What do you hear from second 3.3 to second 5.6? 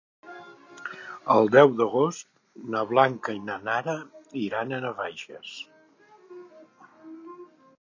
i na Nara iran a Navaixes.